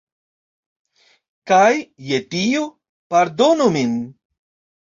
[1.51, 1.69] Kaj,
[2.13, 2.65] je dio,
[3.15, 3.97] pardonu min.